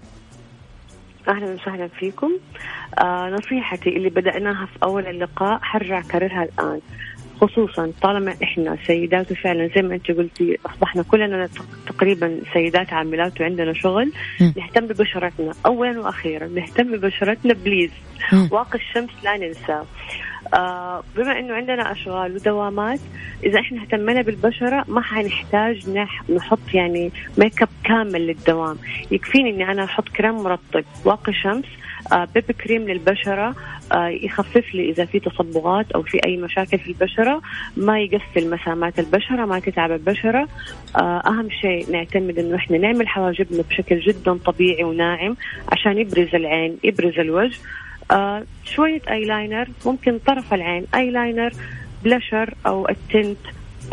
[1.27, 2.31] أهلا وسهلا فيكم.
[2.99, 6.79] آه نصيحتي اللي بدأناها في أول اللقاء حرجع كررها الآن.
[7.41, 11.49] خصوصا طالما إحنا سيدات وفعلا زي ما أنت قلتي أصبحنا كلنا
[11.87, 14.11] تقريبا سيدات عاملات وعندنا شغل.
[14.41, 14.51] م.
[14.57, 16.47] نهتم ببشرتنا اولا وأخيرا.
[16.47, 17.91] نهتم ببشرتنا please
[18.51, 19.85] واقي الشمس لا ننساه
[21.15, 22.99] بما إنه عندنا أشغال ودوامات
[23.43, 25.89] إذا إحنا اهتمينا بالبشرة ما حنحتاج
[26.29, 28.77] نحط يعني ميك اب كامل للدوام.
[29.11, 31.65] يكفيني إني أنا أحط كريم مرطب واقي شمس
[32.11, 33.55] آه BB cream للبشرة
[33.91, 37.41] آه يخفف لي إذا في تصبغات أو في أي مشاكل في البشرة
[37.77, 40.47] ما يقفل مسامات البشرة ما تتعب البشرة.
[40.95, 45.35] آه أهم شيء نعتمد إنه إحنا نعمل حواجبنا بشكل جدا طبيعي وناعم
[45.71, 47.57] عشان يبرز العين يبرز الوجه.
[48.11, 51.53] آه شوية ايلاينر ممكن طرف العين eyeliner
[52.03, 53.37] blusher أو ال tint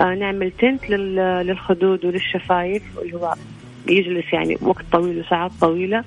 [0.01, 3.35] آه نعمل tint للخدود وللشفايف اللي هو
[3.89, 6.05] يجلس يعني وقت طويل وساعات طويلة.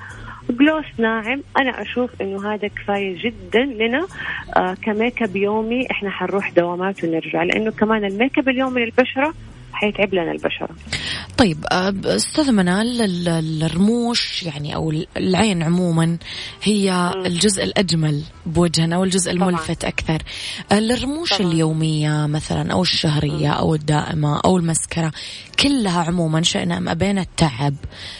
[0.50, 1.42] gloss ناعم.
[1.58, 4.08] أنا أشوف إنه هذا كفاية جدا لنا.
[4.58, 8.86] آه ك make up يومي إحنا حنروح دوامات ونرجع لأنه كمان ال make up اليومي
[8.86, 9.34] للبشرة
[9.74, 10.70] حيتعب لنا البشره
[11.38, 13.28] طيب آه، أستاذة منال
[13.64, 16.18] الرموش يعني أو العين عموما
[16.64, 19.92] هي الجزء الأجمل بوجهنا والجزء الملفت طبعا.
[19.92, 20.18] أكثر.
[20.72, 21.52] الرموش طبعا.
[21.52, 25.12] اليومية مثلا أو الشهرية أو الدائمة أو المسكرة
[25.64, 27.76] كلها عموما شئنا أم أبينا التعب.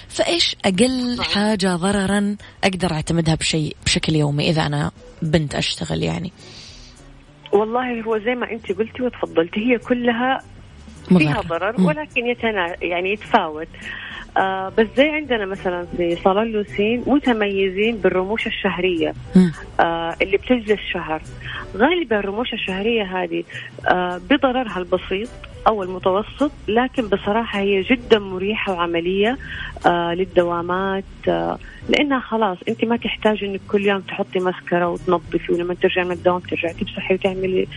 [0.08, 6.32] فإيش أقل حاجة ضررا أقدر أعتمدها بشيء بشكل يومي إذا أنا بنت أشتغل يعني؟
[7.54, 10.40] والله هو زي ما انت قلتي وتفضلتي هي كلها
[11.08, 13.68] فيها ضرر ولكن يتنا يعني يتفاوت.
[14.38, 19.14] آه بس زي عندنا مثلا في صالون لوسين متميزين بالرموش الشهرية
[19.80, 21.22] آه اللي بتجلس شهر.
[21.78, 23.44] غالبا الرموش الشهرية هذه
[23.88, 25.30] آه بضررها البسيط
[25.68, 29.38] أو المتوسط لكن بصراحة هي جدا مريحة وعملية
[29.86, 31.58] آه للدوامات آه
[31.90, 36.40] لأنها خلاص أنت ما تحتاج إنك كل يوم تحطي مسكرة وتنظفي ولما ترجعي من الدوام
[36.40, 37.68] ترجعي تمسحي وتعملي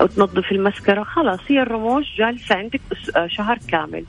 [0.00, 2.80] وتنظفي المسكرة خلاص هي الرموش جالسة عندك
[3.16, 4.04] آه، شهر كامل.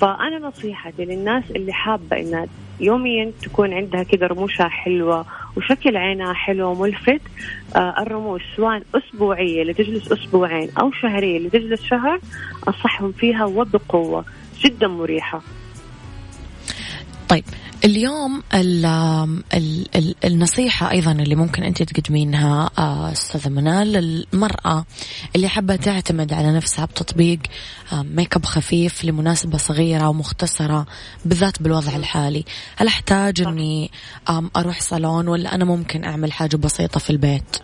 [0.00, 2.46] فأنا نصيحتي للناس اللي حابة إنها
[2.80, 7.20] يوميا تكون عندها كذا رموشها حلوة وشكل عينها حلو وملفت
[7.76, 12.20] آه الرموش سواء أسبوعية اللي تجلس أسبوعين أو شهرية اللي تجلس شهر
[12.68, 14.24] أنصحهم فيها وبقوة
[14.60, 15.42] جدا مريحة.
[17.28, 17.44] طيب
[17.84, 18.86] اليوم ال
[19.54, 24.84] ال ال النصيحة أيضا اللي ممكن أنت تقدمينها آه، أستاذة منال للمرأة
[25.36, 27.38] اللي حابة تعتمد على نفسها بتطبيق
[27.92, 30.86] make up خفيف لمناسبة صغيرة ومختصرة
[31.24, 32.44] بالذات بالوضع الحالي.
[32.76, 33.90] هل أحتاج أني
[34.56, 37.56] أروح صالون ولا أنا ممكن أعمل حاجة بسيطة في البيت؟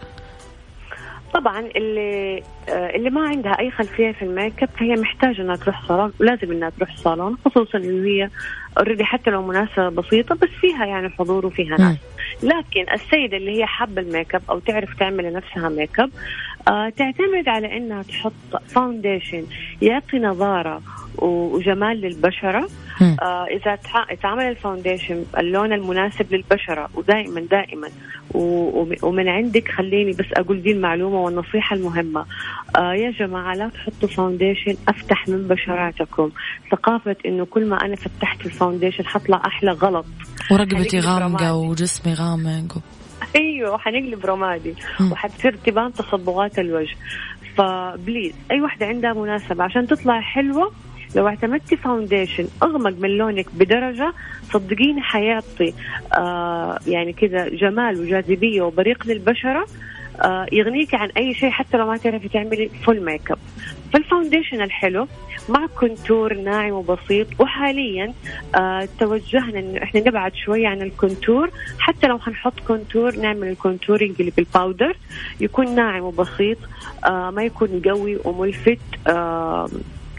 [1.35, 5.57] طبعا اللي آه، اللي ما عندها أي خلفية في ال make up فهي محتاجة إنها
[5.57, 8.31] تروح صالون ولازم إنها تروح صالون خصوصا انه هي
[8.79, 11.97] already حتى لو مناسبة بسيطة بس فيها يعني حضور وفيها ناس.
[12.43, 16.11] لكن السيدة اللي هي حابة ال make up أو تعرف تعمل لنفسها make up
[16.69, 18.33] آه تعتمد على إنها تحط
[18.69, 19.45] foundation
[19.83, 20.83] يعطي نضارة
[21.19, 22.69] وجمال للبشرة.
[23.23, 23.79] آه إذا
[24.11, 27.89] اتعمل ال foundation اللون المناسب للبشرة ودائما دائما.
[29.03, 32.25] ومن عندك خليني بس أقول دي المعلومة والنصيحة المهمة.
[32.77, 36.31] آه يا جماعة لا تحطوا foundation أفتح من بشراتكم.
[36.71, 40.07] ثقافة إنه كل ما أنا فتحت ال foundation حطلع أحلى غلط.
[40.51, 42.79] ورقبتي غامقة وجسمي غامق.
[43.37, 44.75] أيوه حنقلب رمادي.
[45.13, 46.97] وحتصير تبان تصبغات الوجه.
[47.57, 49.65] ف please أي وحدة عندها مناسبة.
[49.65, 50.73] عشان تطلع حلوة
[51.17, 54.13] لو اعتمدتي foundation أغمق من لونك بدرجة
[54.53, 55.75] صدقيني حيعطي
[56.13, 59.67] آه يعني كذا جمال وجاذبية وبريق للبشرة
[60.21, 63.39] آه يغنيك عن أي شيء حتى لو ما تعرفي تعملي full make up
[63.95, 65.09] فال foundation الحلو
[65.49, 67.27] مع contour ناعم وبسيط.
[67.41, 68.13] وحاليا
[68.55, 73.55] آه توجهنا انه إحنا نبعد شوية عن ال contour حتى لو حنحط contour نعمل ال
[73.55, 74.97] contouring اللي بال powder
[75.41, 76.59] يكون ناعم وبسيط
[77.07, 79.69] آه ما يكون قوي وملفت آه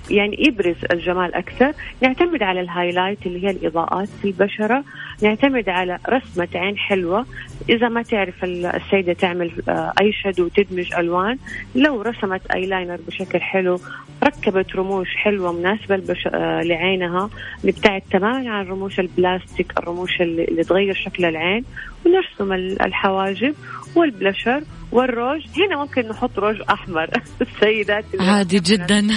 [0.09, 1.73] يعني يبرز الجمال أكثر.
[2.01, 4.83] نعتمد على ال highlight اللي هي الإضاءات في البشرة
[5.21, 7.25] نعتمد على رسمة عين حلوة.
[7.69, 11.37] إذا ما تعرف السيدة تعمل آه، أي shadow وتدمج ألوان
[11.75, 13.79] لو رسمت أيلاينر بشكل حلو
[14.23, 16.27] ركبت رموش حلوة مناسبة البش...
[16.27, 17.29] آه، لعينها
[17.63, 21.63] نبتعد تماما عن رموش البلاستيك الرموش اللي تغير شكل العين
[22.05, 23.55] ونرسم الحواجب
[23.97, 25.41] والبلشر والروج.
[25.57, 27.07] هنا ممكن نحط روج أحمر.
[27.41, 28.99] السيدات عادي جدا.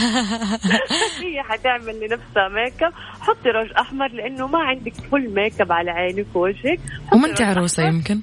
[1.25, 5.91] هي حتعمل لنفسها make up حطي روج أحمر لأنه ما عندك full make up على
[5.91, 6.81] عينك ووجهك.
[7.13, 8.21] وما انت عروسه يمكن.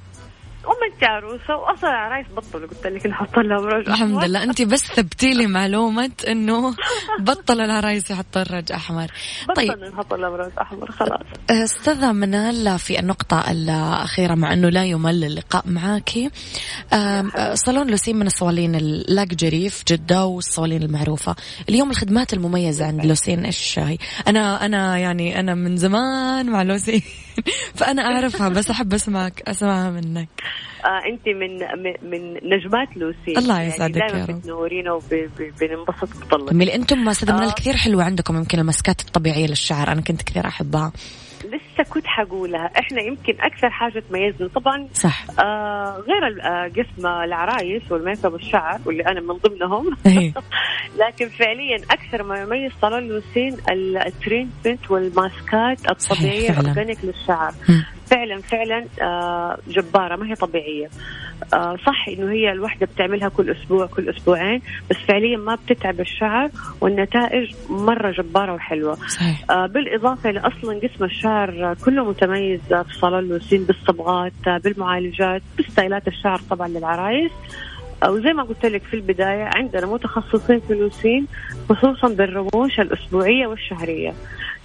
[0.96, 4.44] انت عروسه واصلا عرايس بطلوا قلت لك نحط لهم رج الحمد لله.
[4.44, 6.76] أنت بس ثبتي لي معلومة إنه
[7.20, 9.08] بطل العرايس يحط الروج أحمر.
[9.56, 9.72] طيب.
[9.72, 11.22] نحط لهم روج أحمر خلاص.
[11.50, 16.30] أستاذة منال في النقطة الأخيرة مع إنه لا يمل اللقاء معاكي
[17.54, 21.36] صالون لوسين من الصوالين ال luxury في جدة والصوالين المعروفة.
[21.70, 27.02] اليوم الخدمات المميزة عند لوسين إيش هي أنا أنا يعني أنا من زمان مع لوسين.
[27.78, 30.30] فأنا أعرفها بس أحب أسمعك أسمعها منك.
[30.86, 31.52] انت من
[32.12, 33.38] من نجمات لوسين.
[33.38, 34.40] الله يعني يسعدك يعني يا رب.
[34.40, 36.70] بتنورينا وبننبسط بطلك جميل.
[36.70, 37.54] أنتم أستاذة منال آه.
[37.54, 40.92] كثير حلوة عندكم يمكن المسكات الطبيعية للشعر أنا كنت كثير أحبها.
[41.44, 42.72] لسه كنت حقولها.
[42.80, 44.48] إحنا يمكن أكثر حاجة تميزنا.
[44.48, 45.26] طبعا صح.
[45.40, 49.98] آه غير آه، قسم العرايس وال make up والشعر واللي أنا من ضمنهم.
[50.06, 50.34] إيه.
[51.08, 53.58] لكن فعليا أكثر ما يميز صالون لوسين
[54.06, 57.54] ال treatment والماسكات الطبيعية organic للشعر.
[58.06, 60.90] فعلا فعلا آه جبارة ما هي طبيعية.
[61.86, 66.50] صح إنه هي الوحدة بتعملها كل أسبوع كل أسبوعين بس فعليا ما بتتعب الشعر
[66.82, 68.96] والنتائج مرة جبارة وحلوة.
[68.96, 69.52] صحيح.
[69.52, 76.42] آه بالإضافة إلى أصلا قسم الشعر كله متميز في صالون لوسين بالصبغات بالمعالجات بستايلات الشعر
[76.50, 77.32] طبعا للعرايس.
[78.08, 81.28] وزي ما قلت لك في البداية عندنا متخصصين في لوسين
[81.70, 84.14] خصوصا بالرموش الأسبوعية والشهرية.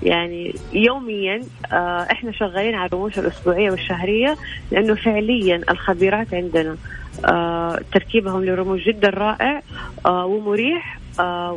[0.02, 4.36] يعني يوميا آه، إحنا شغالين على الرموش الأسبوعية والشهرية
[4.70, 6.76] لأنه فعليا الخبيرات عندنا
[7.24, 9.62] آه، تركيبهم لرموش جدا رائع
[10.06, 11.00] آه، ومريح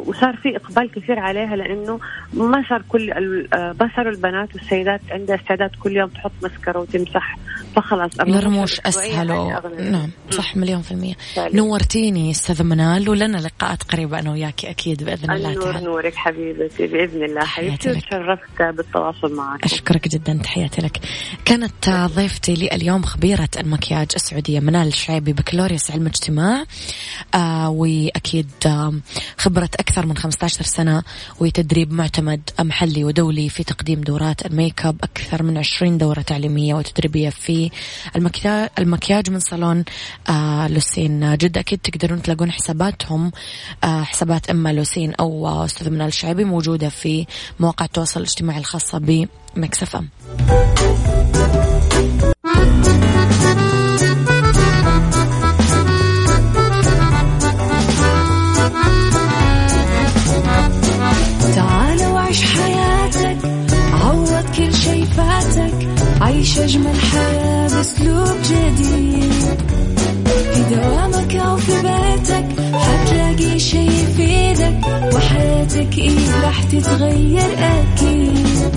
[0.05, 1.99] وصار في إقبال كثير عليها لأنه
[2.33, 3.13] ما صار كل
[3.53, 7.37] ما صاروا البنات والسيدات عندها استعداد كل يوم تحط مسكرة وتمسح
[7.75, 9.51] فخلاص الرموش اسهل و...
[9.79, 11.13] نعم صح مليون في المية.
[11.37, 16.87] نورتيني أستاذ منال ولنا لقاءات قريبة أنا وياك أكيد بإذن الله تعالى نور نورك حبيبتي
[16.87, 17.45] بإذن الله.
[17.45, 20.99] حبيبتي وتشرفت بالتواصل معك أشكرك جدا تحياتي لك.
[21.45, 26.63] كانت ضيفتي لي اليوم خبيرة المكياج السعودية منال الشعيبي بكالوريوس علم اجتماع.
[27.35, 28.93] آه وأكيد آه
[29.37, 31.03] خبرة أكثر من 15 سنة
[31.39, 37.29] وتدريب معتمد محلي ودولي في تقديم دورات الميك أب أكثر من 20 دورة تعليمية وتدريبية
[37.29, 37.62] في
[38.79, 39.83] المكياج من صالون
[40.29, 41.37] آه لوسين.
[41.37, 43.31] جدة أكيد تقدرون تلاقون حساباتهم
[43.83, 47.25] آه حسابات إما لوسين أو أستاذ منال الشعبي موجودة في
[47.59, 50.09] مواقع التواصل الاجتماعي الخاصة بمكسف أم.
[66.21, 67.12] عيش أجمل حياة
[67.83, 69.33] بأسلوب جديد.
[70.53, 74.79] في دوامك أو في بيتك حتلاقي شي يفيدك
[75.15, 78.71] وحياتك إيه راح تتغير أكيد.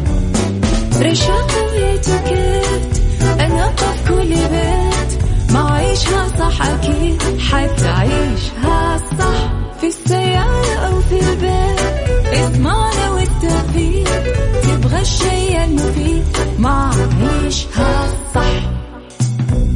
[1.03, 3.01] رشاق ويتوكيت
[3.41, 5.23] أنا في كل بيت.
[5.53, 9.53] ما عيشها صح أكيد حتعيشها صح.
[9.81, 11.81] في السيارة أو في البيت
[12.35, 14.35] اسمعنا والتوفيق.
[14.63, 16.25] تبغى الشيء المفيد
[16.59, 16.91] ما
[17.45, 18.66] عيشها صح.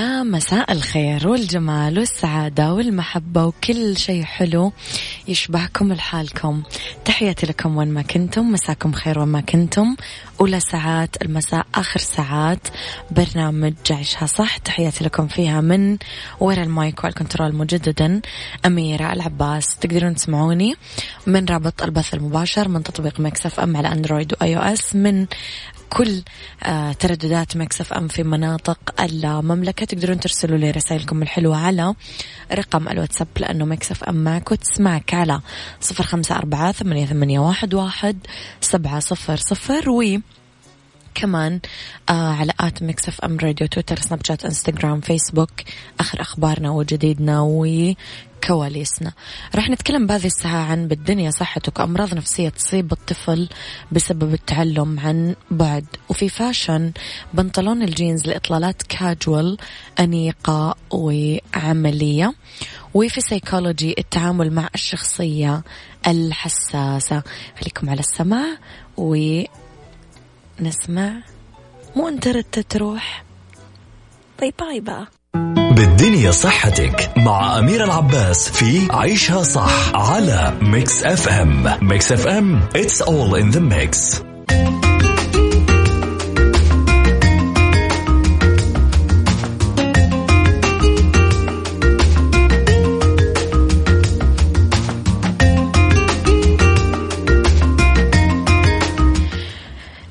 [0.00, 4.72] يا مساء الخير والجمال والسعادة والمحبة وكل شيء حلو
[5.28, 6.62] يشبهكم لحالكم.
[7.04, 9.96] تحياتي لكم وين ما كنتم مساكم خير وين ما كنتم.
[10.40, 12.68] أولى ساعات المساء آخر ساعات.
[13.10, 14.56] برنامج عيشها صح.
[14.56, 15.98] تحياتي لكم فيها من
[16.40, 18.20] وراء ال mic وال control مجددا.
[18.66, 20.74] أميرة العباس تقدرون تسمعوني
[21.26, 25.26] من رابط البث المباشر من تطبيق Mix FM على Android و iOS من
[25.90, 26.22] كل
[26.62, 29.86] آه، ترددات Mix FM في مناطق المملكة.
[29.86, 31.94] تقدرون ترسلوا لي رسائلكم الحلوة على
[32.52, 35.40] رقم الواتساب لأنه Mix FM معك وتسمعك على
[35.80, 37.38] صفر خمسة أربعة ثمانية,
[37.74, 38.16] واحد
[38.60, 39.90] سبعة صفر صفر.
[39.90, 40.20] و
[41.14, 41.60] كمان
[42.08, 45.50] آه على at Mix FM Radio تويتر سناب شات إنستغرام فيسبوك.
[46.00, 49.12] آخر أخبارنا وجديدنا وكواليسنا.
[49.54, 53.48] راح نتكلم بهذه الساعة عن بالدنيا صحتك أمراض نفسية تصيب الطفل
[53.92, 55.86] بسبب التعلم عن بعد.
[56.08, 56.92] وفي fashion
[57.34, 59.58] بنطلون الجينز لإطلالات كاجوال
[60.00, 62.34] أنيقة وعملية.
[62.94, 65.62] وفي سيكولوجي التعامل مع الشخصية
[66.06, 67.22] الحساسة.
[67.60, 68.58] خليكم على السماع
[68.96, 69.42] و
[70.62, 71.10] نسمع
[71.96, 73.24] مو انت ردت تروح.
[74.40, 75.06] bye bye بقى.
[75.74, 83.34] بالدنيا صحتك مع أميرة العباس في عيشها صح على Mix FM Mix FM it's all
[83.42, 84.20] in the mix.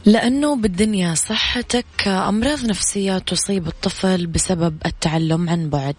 [0.09, 5.95] لأنه بالدنيا صحتك أمراض نفسية تصيب الطفل بسبب التعلم عن بعد.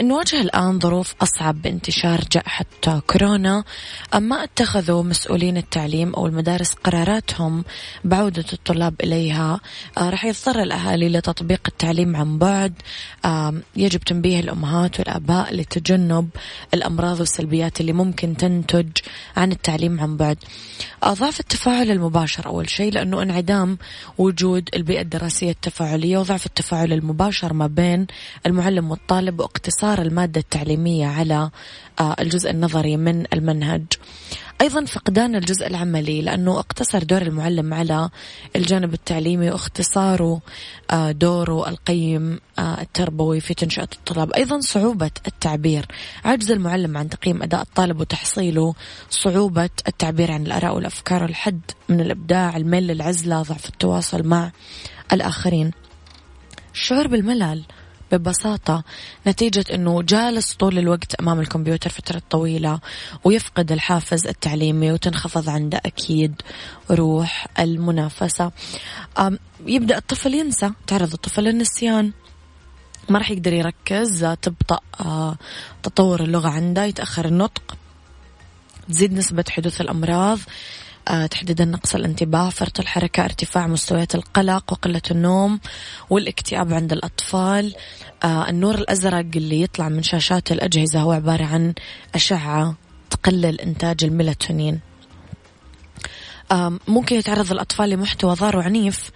[0.00, 2.64] نواجه الآن ظروف أصعب بانتشار جائحة
[3.06, 3.64] كورونا.
[4.14, 7.64] ما اتخذوا مسؤولين التعليم أو المدارس قراراتهم
[8.04, 9.60] بعودة الطلاب إليها.
[9.98, 12.74] راح يضطر الأهالي لتطبيق التعليم عن بعد.
[13.76, 16.28] يجب تنبيه الأمهات والآباء لتجنب
[16.74, 18.88] الأمراض والسلبيات اللي ممكن تنتج
[19.36, 20.38] عن التعليم عن بعد.
[21.04, 23.78] ضعف التفاعل المباشر أول شيء لأنه انعدام
[24.18, 28.06] وجود البيئة الدراسية التفاعلية وضعف التفاعل المباشر ما بين
[28.46, 31.50] المعلم والطالب واقتصار المادة التعليمية على
[32.00, 33.84] آه، الجزء النظري من المنهج.
[34.60, 38.10] أيضا فقدان الجزء العملي لأنه اقتصر دور المعلم على
[38.56, 40.40] الجانب التعليمي واختصاره
[40.90, 44.32] آه، دوره القيم آه، التربوي في تنشئة الطلاب.
[44.32, 45.86] أيضا صعوبة التعبير.
[46.24, 48.74] عجز المعلم عن تقييم أداء الطالب وتحصيله
[49.10, 54.52] صعوبة التعبير عن الآراء والأفكار الحد من الإبداع الميل للعزلة ضعف التواصل مع
[55.12, 55.70] الآخرين.
[56.74, 57.64] الشعور بالملل
[58.12, 58.84] ببساطة
[59.26, 62.80] نتيجة أنه جالس طول الوقت أمام الكمبيوتر فترة طويلة
[63.24, 66.42] ويفقد الحافز التعليمي وتنخفض عنده أكيد
[66.90, 68.52] روح المنافسة.
[69.66, 72.12] يبدأ الطفل ينسى تعرض الطفل للنسيان.
[73.08, 75.36] ما راح يقدر يركز تبطأ آه،
[75.82, 77.76] تطور اللغة عنده يتأخر النطق
[78.88, 80.38] تزيد نسبة حدوث الأمراض.
[81.30, 85.60] تحديدا نقص الانتباه فرط الحركة ارتفاع مستويات القلق وقلة النوم
[86.10, 87.74] والاكتئاب عند الأطفال.
[88.24, 91.74] آه، النور الأزرق اللي يطلع من شاشات الأجهزة هو عبارة عن
[92.14, 92.74] أشعة
[93.10, 94.80] تقلل إنتاج الميلاتونين.
[96.88, 99.10] ممكن يتعرض الأطفال لمحتوى ضار وعنيف.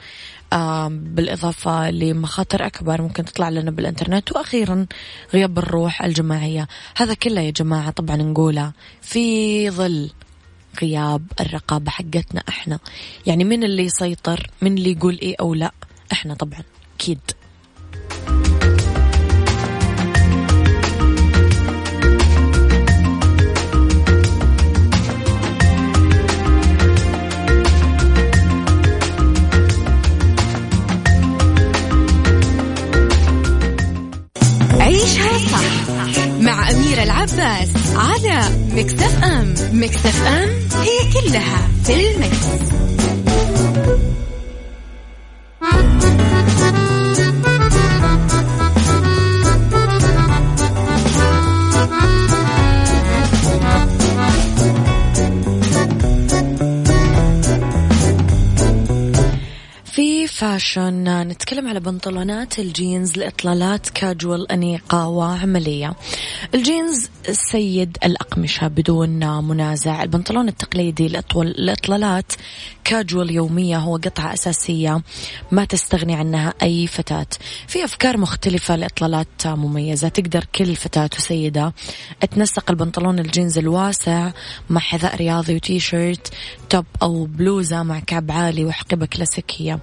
[0.88, 4.86] بالإضافة لمخاطر أكبر ممكن تطلع لنا بالإنترنت وأخيرا
[5.34, 6.68] غياب الروح الجماعية.
[6.96, 8.72] هذا كله يا جماعة طبعا نقوله
[9.02, 10.10] في ظل
[10.82, 12.78] غياب الرقابة حقتنا إحنا.
[13.26, 15.72] يعني من اللي يسيطر من اللي يقول إيه أو لا
[16.12, 16.62] إحنا طبعا
[16.96, 17.20] أكيد
[37.04, 38.40] العباس على
[38.72, 40.48] Mix FM Mix FM
[40.82, 42.64] هي كلها في ال mix.
[60.42, 65.94] عشان نتكلم على بنطلونات الجينز لإطلالات كاجوال أنيقة وعملية.
[66.54, 70.02] الجينز سيد الأقمشة بدون منازع.
[70.02, 71.08] البنطلون التقليدي
[71.58, 72.32] لإطلالات
[72.84, 75.02] كاجوال يومية هو قطعة أساسية
[75.52, 77.26] ما تستغني عنها أي فتاة.
[77.68, 81.74] في أفكار مختلفة لإطلالات مميزة تقدر كل فتاة وسيدة.
[82.30, 84.30] تنسق البنطلون الجينز الواسع
[84.70, 86.32] مع حذاء رياضي وتيشيرت
[86.70, 89.78] top أو بلوزة مع كعب عالي وحقيبة كلاسيكية.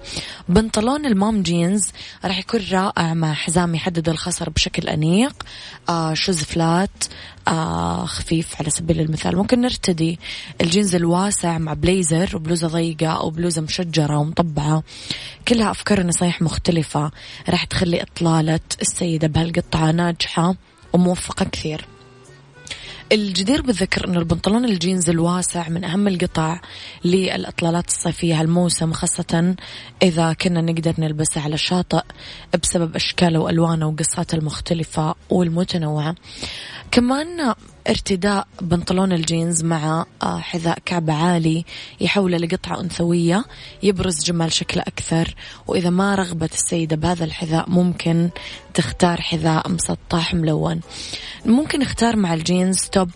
[0.48, 1.90] بنطلون ال mom jeans
[2.24, 5.42] راح يكون رائع مع حزام يحدد الخصر بشكل أنيق.
[5.88, 7.04] آه shoes flat
[7.48, 9.36] آه خفيف على سبيل المثال.
[9.36, 10.18] ممكن نرتدي
[10.60, 14.82] الجينز الواسع مع بليزر وبلوزة ضيقة أو بلوزة مشجرة ومطبعة.
[15.48, 17.10] كلها أفكار ونصايح مختلفة.
[17.48, 20.54] راح تخلي إطلالة السيدة بهالقطعة ناجحة
[20.92, 21.91] وموفقة كثير.
[23.12, 26.60] الجدير بالذكر أن البنطلون الجينز الواسع من أهم القطع
[27.04, 29.54] للإطلالات الصيفية هالموسم خاصة
[30.02, 32.02] إذا كنا نقدر نلبسه على الشاطئ
[32.62, 36.14] بسبب أشكاله وألوانه وقصاته المختلفة والمتنوعة.
[36.90, 37.54] كمان
[37.88, 41.64] ارتداء بنطلون الجينز مع آه، حذاء كعب عالي
[42.00, 43.44] يحوله لقطعة أنثوية
[43.82, 45.34] يبرز جمال شكله أكثر.
[45.66, 48.30] وإذا ما رغبت السيدة بهذا الحذاء ممكن
[48.74, 50.80] تختار حذاء مسطح ملون.
[51.46, 53.10] ممكن نختار مع الجينز top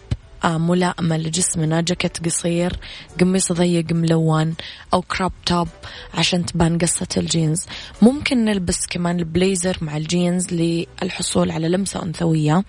[0.44, 2.72] ملائمة لجسمنا جاكيت قصير
[3.20, 4.54] قميص ضيق ملون
[4.94, 5.68] أو crop top
[6.14, 7.66] عشان تبان قصة الجينز.
[8.02, 12.64] ممكن نلبس كمان البليزر مع الجينز للحصول على لمسة أنثوية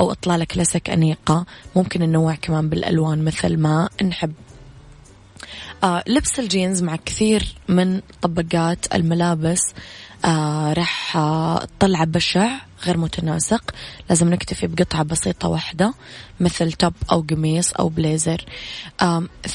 [0.00, 1.46] أو إطلالة كلاسيك أنيقة.
[1.76, 4.32] ممكن ننوع كمان بالألوان مثل ما نحب.
[5.84, 9.60] آه لبس الجينز مع كثير من طبقات الملابس.
[10.24, 12.48] آه راح آه طلع بشع
[12.84, 13.70] غير متناسق.
[14.10, 15.94] لازم نكتفي بقطعة بسيطة واحدة
[16.40, 18.44] مثل top أو قميص أو بليزر.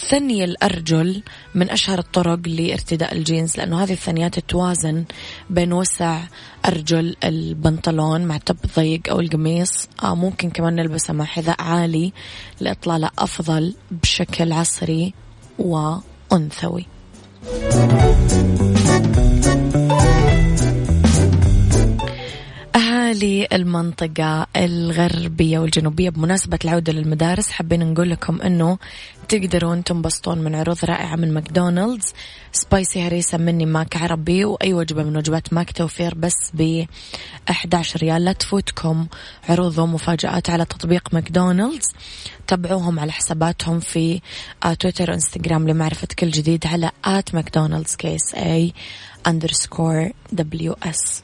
[0.10, 1.24] ثني الأرجل
[1.56, 5.06] من أشهر الطرق لارتداء الجينز لأنه هذه الثنيات توازن
[5.50, 6.20] بين وسع
[6.66, 9.88] أرجل البنطلون مع top ضيق أو القميص.
[10.04, 12.14] آه ممكن كمان نلبسه مع حذاء عالي
[12.60, 15.14] لإطلالة أفضل بشكل عصري
[15.60, 16.88] وأنثوي.
[23.14, 28.78] أهالي المنطقة الغربية والجنوبية بمناسبة العودة للمدارس حابين نقول لكم أنه
[29.30, 32.14] تقدرون تنبسطون من عروض رائعة من ماكدونالدز.
[32.52, 36.86] spicy هريسة مني ماك عربي وأي وجبة من وجبات ماك توفير بس ب
[37.50, 38.26] 11 ريال.
[38.26, 39.08] لا تفوتكم
[39.50, 41.88] عروض ومفاجآت على تطبيق ماكدونالدز.
[42.48, 44.22] تابعوهم على حساباتهم في
[44.66, 48.74] آه، تويتر وإنستغرام لمعرفة كل جديد على at ماكدونالدز KSA
[49.28, 51.24] underscore WS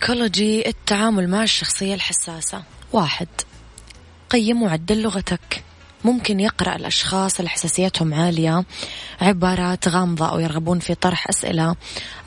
[0.00, 2.62] سيكولوجي التعامل مع الشخصية الحساسة.
[2.92, 3.28] واحد
[4.30, 5.64] قيم وعدل لغتك.
[6.04, 8.64] ممكن يقرأ الأشخاص اللي حساسيتهم عالية
[9.20, 11.76] عبارات غامضة أو يرغبون في طرح أسئلة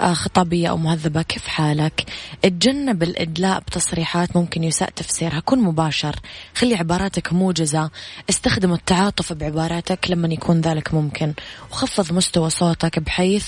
[0.01, 1.22] آه، خطابية أو مهذبة.
[1.22, 2.05] كيف حالك؟
[2.45, 5.39] اتجنب الإدلاء بتصريحات ممكن يساء تفسيرها.
[5.39, 6.15] كن مباشر.
[6.55, 7.91] خلي عباراتك موجزة.
[8.30, 11.34] استخدم التعاطف بعباراتك لما يكون ذلك ممكن.
[11.72, 13.47] وخفض مستوى صوتك بحيث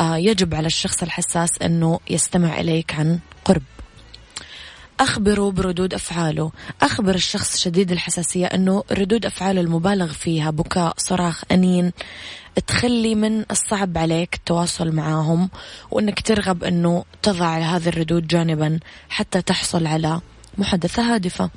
[0.00, 3.62] آه، يجب على الشخص الحساس أنه يستمع إليك عن قرب
[5.00, 6.52] أخبره بردود أفعاله.
[6.82, 11.92] أخبر الشخص شديد الحساسية أنه ردود أفعاله المبالغ فيها بكاء صراخ أنين
[12.66, 15.50] تخلي من الصعب عليك التواصل معاهم
[15.90, 20.20] وأنك ترغب أنه تضع هذه الردود جانبا حتى تحصل على
[20.58, 21.50] محادثة هادفة.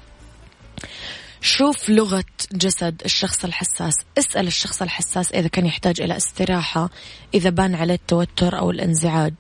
[1.42, 3.94] شوف لغة جسد الشخص الحساس.
[4.18, 6.90] اسأل الشخص الحساس إذا كان يحتاج إلى استراحة
[7.34, 9.34] إذا بان عليه التوتر أو الانزعاج.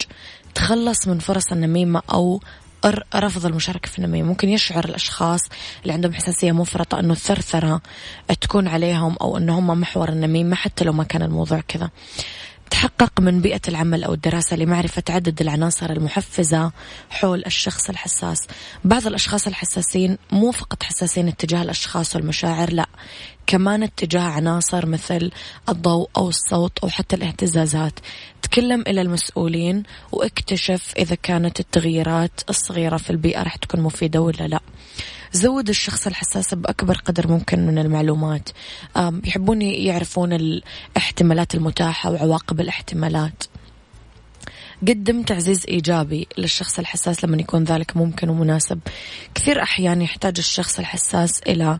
[0.55, 2.41] تخلص من فرص النميمة أو
[3.15, 4.27] رفض المشاركة في النميمة.
[4.27, 5.41] ممكن يشعر الأشخاص
[5.81, 7.81] اللي عندهم حساسية مفرطة أنه الثرثرة
[8.41, 11.89] تكون عليهم أو أنه هم محور النميمة حتى لو ما كان الموضوع كذا.
[12.69, 16.71] تحقق من بيئة العمل أو الدراسة لمعرفة عدد العناصر المحفزة
[17.09, 18.37] حول الشخص الحساس.
[18.83, 22.85] بعض الأشخاص الحساسين مو فقط حساسين اتجاه الأشخاص والمشاعر لا
[23.47, 25.31] كمان اتجاه عناصر مثل
[25.69, 27.99] الضوء أو الصوت أو حتى الاهتزازات.
[28.51, 34.59] تكلم إلى المسؤولين واكتشف إذا كانت التغييرات الصغيرة في البيئة راح تكون مفيدة ولا لا.
[35.31, 38.49] زود الشخص الحساس بأكبر قدر ممكن من المعلومات.
[39.23, 43.43] يحبون يعرفون الاحتمالات المتاحة وعواقب الاحتمالات.
[44.81, 48.79] قدم تعزيز إيجابي للشخص الحساس لما يكون ذلك ممكن ومناسب.
[49.35, 51.79] كثير أحيان يحتاج الشخص الحساس إلى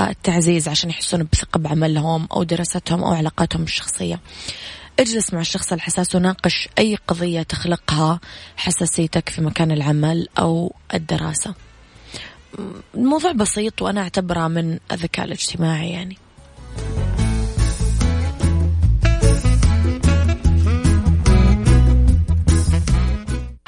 [0.00, 4.20] التعزيز عشان يحسون بثقة بعملهم أو دراستهم أو علاقاتهم الشخصية.
[5.00, 8.20] اجلس مع الشخص الحساس وناقش أي قضية تخلقها
[8.56, 11.54] حساسيتك في مكان العمل أو الدراسة.
[12.94, 16.16] الموضوع بسيط وأنا أعتبره من الذكاء الاجتماعي يعني.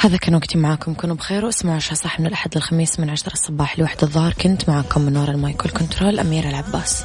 [0.00, 3.78] هذا كان وقتي معاكم كونوا بخير واسمعوا عشاء صح من الأحد للخميس من عشرة الصباح
[3.78, 4.32] لوحدة الظهر.
[4.32, 7.04] كنت معاكم من وراء المايكل كنترول أميرة العباس.